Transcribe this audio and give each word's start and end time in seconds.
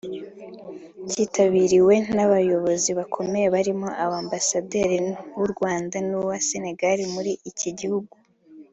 Cyitabiriwe 1.09 1.95
n’abayobozi 2.15 2.89
bakomeye 2.99 3.47
barimo 3.55 3.87
Ambasaderi 4.21 4.97
w’u 5.37 5.47
Rwanda 5.53 5.95
n’uwa 6.07 6.37
Senegal 6.49 6.99
muri 7.15 7.33
iki 7.51 7.69
gihugu 7.79 8.13